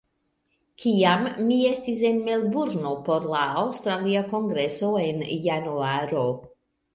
Kiam 0.83 1.27
mi 1.49 1.57
estis 1.71 2.01
en 2.09 2.17
Melburno 2.29 2.93
por 3.11 3.27
la 3.35 3.43
aŭstralia 3.65 4.25
kongreso 4.33 4.91
en 5.05 5.23
Januaro 5.47 6.27